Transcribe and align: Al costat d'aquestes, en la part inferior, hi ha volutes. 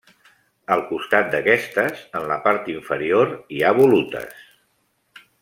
Al 0.75 0.79
costat 0.91 1.29
d'aquestes, 1.35 2.01
en 2.21 2.25
la 2.31 2.39
part 2.47 2.71
inferior, 2.77 3.35
hi 3.59 3.63
ha 3.69 3.75
volutes. 3.83 4.43